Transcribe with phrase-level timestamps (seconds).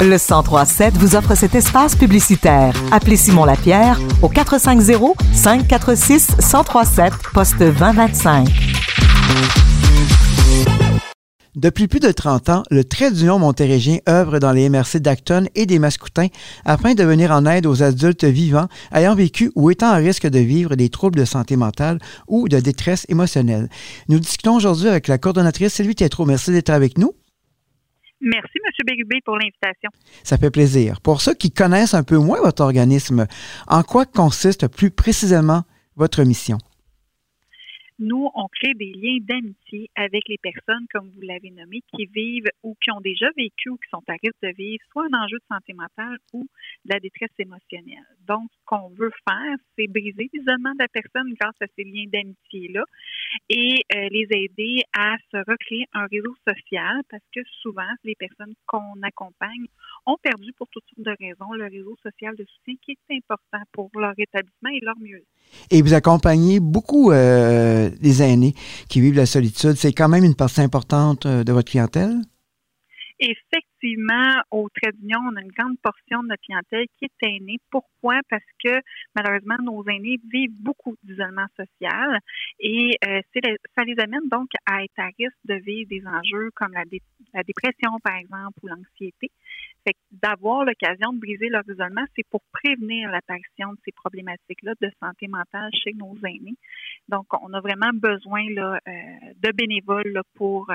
[0.00, 2.74] Le 1037 vous offre cet espace publicitaire.
[2.90, 8.48] Appelez Simon Lapierre au 450 546 1037 poste 2025.
[11.56, 15.66] Depuis plus de 30 ans, le Trait d'Union montérégien œuvre dans les MRC d'Acton et
[15.66, 16.26] des Mascoutins
[16.64, 20.40] afin de venir en aide aux adultes vivants ayant vécu ou étant à risque de
[20.40, 23.68] vivre des troubles de santé mentale ou de détresse émotionnelle.
[24.08, 26.26] Nous discutons aujourd'hui avec la coordonnatrice Sylvie Tétrault.
[26.26, 27.14] Merci d'être avec nous.
[28.20, 28.72] Merci, M.
[28.86, 29.90] Bégubé, pour l'invitation.
[30.22, 31.00] Ça fait plaisir.
[31.00, 33.26] Pour ceux qui connaissent un peu moins votre organisme,
[33.66, 35.64] en quoi consiste plus précisément
[35.96, 36.58] votre mission?
[37.98, 42.50] Nous, on crée des liens d'amitié avec les personnes, comme vous l'avez nommé, qui vivent
[42.62, 45.38] ou qui ont déjà vécu ou qui sont à risque de vivre soit un enjeu
[45.38, 46.42] de santé mentale ou
[46.84, 48.04] de la détresse émotionnelle.
[48.26, 52.06] Donc, ce qu'on veut faire, c'est briser l'isolement de la personne grâce à ces liens
[52.12, 52.84] d'amitié-là
[53.48, 58.54] et euh, les aider à se recréer un réseau social parce que souvent, les personnes
[58.66, 59.66] qu'on accompagne
[60.06, 63.62] ont perdu pour toutes sortes de raisons le réseau social de soutien qui est important
[63.72, 65.24] pour leur établissement et leur mieux.
[65.70, 68.54] Et vous accompagnez beaucoup euh, les aînés
[68.88, 69.74] qui vivent la solitude.
[69.76, 72.20] C'est quand même une partie importante euh, de votre clientèle?
[73.18, 73.73] Effectivement,
[74.50, 77.58] au Trait d'Union, on a une grande portion de notre clientèle qui est aînée.
[77.70, 78.20] Pourquoi?
[78.30, 78.80] Parce que
[79.14, 82.18] malheureusement, nos aînés vivent beaucoup d'isolement social
[82.60, 83.20] et euh,
[83.76, 86.84] ça les amène donc à être à risque de vivre des enjeux comme la,
[87.42, 89.30] dépression, par exemple, ou l'anxiété.
[89.86, 94.90] Fait d'avoir l'occasion de briser leur isolement, c'est pour prévenir l'apparition de ces problématiques-là de
[95.02, 96.56] santé mentale chez nos aînés.
[97.08, 98.78] Donc, on a vraiment besoin euh,
[99.42, 100.74] de bénévoles pour euh,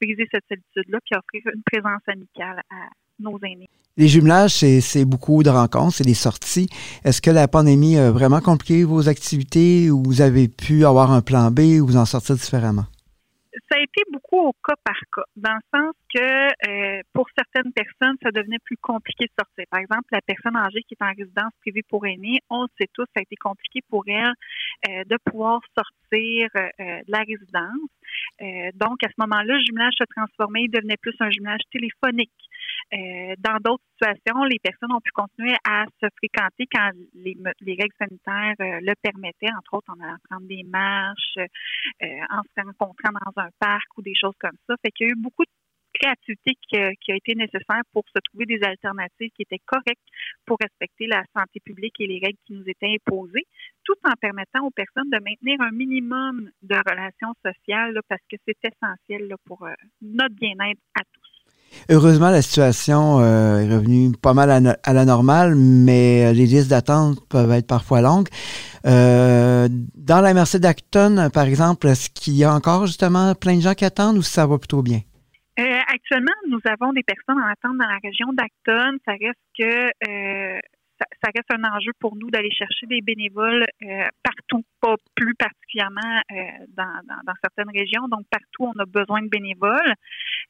[0.00, 3.68] briser cette solitude-là puis offrir une présence amicale à nos aînés.
[3.96, 6.68] Les jumelages, c'est beaucoup de rencontres, c'est des sorties.
[7.04, 11.20] Est-ce que la pandémie a vraiment compliqué vos activités ou vous avez pu avoir un
[11.20, 12.86] plan B ou vous en sortir différemment?
[14.38, 18.76] Au cas par cas, dans le sens que euh, pour certaines personnes, ça devenait plus
[18.76, 19.64] compliqué de sortir.
[19.70, 22.88] Par exemple, la personne âgée qui est en résidence privée pour aînés, on le sait
[22.92, 24.32] tous, ça a été compliqué pour elle
[24.88, 28.74] euh, de pouvoir sortir euh, de la résidence.
[28.74, 32.30] donc, à ce moment-là, le jumelage se transformait, il devenait plus un jumelage téléphonique.
[33.38, 37.94] Dans d'autres situations, les personnes ont pu continuer à se fréquenter quand les, les règles
[37.98, 41.38] sanitaires le permettaient, entre autres en allant prendre des marches,
[42.02, 44.74] en se rencontrant dans un parc ou des choses comme ça.
[44.82, 45.50] Fait qu'il y a eu beaucoup de
[45.94, 50.02] créativité qui, a été nécessaire pour se trouver des alternatives qui étaient correctes
[50.44, 53.46] pour respecter la santé publique et les règles qui nous étaient imposées,
[53.84, 58.58] tout en permettant aux personnes de maintenir un minimum de relations sociales parce que c'est
[58.64, 59.72] essentiel pour euh,
[60.02, 61.33] notre bien-être à tous.
[61.90, 67.18] Heureusement, la situation euh, est revenue pas mal à, la normale, mais les listes d'attente
[67.28, 68.28] peuvent être parfois longues.
[68.86, 73.62] Euh, dans la MRC d'Acton, par exemple, est-ce qu'il y a encore justement plein de
[73.62, 75.00] gens qui attendent ou ça va plutôt bien?
[75.58, 78.98] Euh, actuellement, nous avons des personnes en attente dans la région d'Acton.
[79.06, 80.60] Ça reste que
[80.98, 86.20] ça, reste un enjeu pour nous d'aller chercher des bénévoles euh, partout, pas plus particulièrement
[86.32, 86.34] euh,
[86.76, 88.08] dans, dans, certaines régions.
[88.08, 89.94] Donc, partout, on a besoin de bénévoles.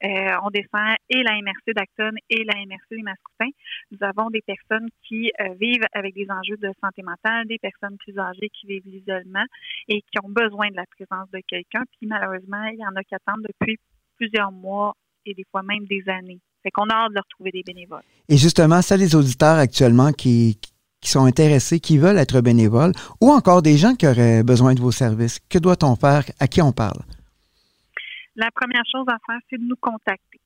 [0.04, 3.50] Euh, on descend et la MRC d'Acton et la MRC des Mascoutins.
[3.90, 8.18] Nous avons des personnes qui vivent avec des enjeux de santé mentale, des personnes plus
[8.18, 9.44] âgées qui vivent l'isolement
[9.88, 11.82] et qui ont besoin de la présence de quelqu'un.
[11.96, 13.78] Puis, malheureusement, il y en a qui attendent depuis
[14.16, 14.94] plusieurs mois
[15.26, 16.40] et des fois même des années.
[16.62, 18.02] Fait qu'on a hâte de retrouver des bénévoles.
[18.28, 20.58] Et justement, ça, les auditeurs actuellement qui
[21.02, 24.92] sont intéressés, qui veulent être bénévoles, ou encore des gens qui auraient besoin de vos
[24.92, 26.24] services, que doit-on faire?
[26.40, 27.00] À qui on parle?
[28.36, 30.40] La première chose à faire, c'est de nous contacter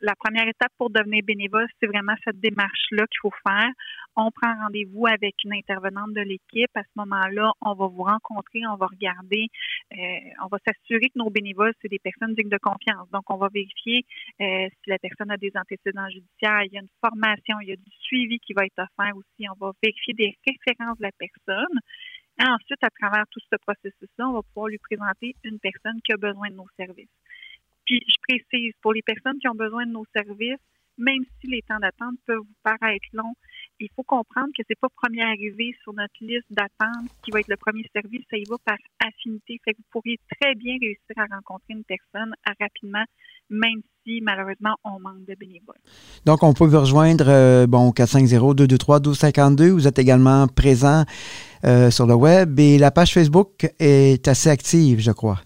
[0.00, 3.70] la première étape pour devenir bénévole, c'est vraiment cette démarche-là qu'il faut faire.
[4.16, 6.70] On prend rendez-vous avec une intervenante de l'équipe.
[6.74, 9.48] À ce moment-là, on va vous rencontrer, on va regarder,
[9.92, 9.96] euh,
[10.44, 13.08] on va s'assurer que nos bénévoles, c'est des personnes dignes de confiance.
[13.10, 14.04] Donc, on va vérifier
[14.40, 16.62] euh, si la personne a des antécédents judiciaires.
[16.64, 19.48] Il y a une formation, il y a du suivi qui va être offert aussi.
[19.48, 21.78] On va vérifier des références de la personne.
[22.40, 26.12] Et ensuite, à travers tout ce processus-là, on va pouvoir lui présenter une personne qui
[26.12, 27.10] a besoin de nos services.
[27.84, 30.60] Puis, je précise, pour les personnes qui ont besoin de nos services,
[30.98, 33.34] même si les temps d'attente peuvent vous paraître longs,
[33.80, 37.48] il faut comprendre que c'est pas premier arrivé sur notre liste d'attente qui va être
[37.48, 39.60] le premier service, ça y va par affinité.
[39.64, 43.04] Fait que vous pourriez très bien réussir à rencontrer une personne rapidement,
[43.50, 45.76] même si malheureusement on manque de bénévoles.
[46.24, 49.70] Donc, on peut vous rejoindre euh, bon 450-223-1252.
[49.70, 51.04] Vous êtes également présent
[51.64, 55.40] euh, sur le web et la page Facebook est assez active, je crois.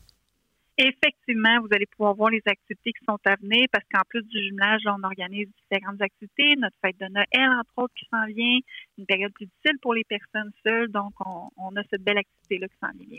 [0.78, 4.42] Effectivement, vous allez pouvoir voir les activités qui sont à venir parce qu'en plus du
[4.42, 6.56] jumelage, on organise différentes activités.
[6.58, 8.58] Notre fête de Noël, entre autres, qui s'en vient.
[8.96, 10.90] Une période plus difficile pour les personnes seules.
[10.90, 11.12] Donc,
[11.56, 13.18] on, a cette belle activité-là qui s'en vient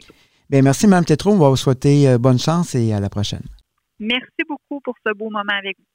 [0.50, 1.32] Bien, merci, Mme Tétro.
[1.32, 3.44] On va vous souhaiter euh, bonne chance et à la prochaine.
[4.00, 5.93] Merci beaucoup pour ce beau moment avec vous.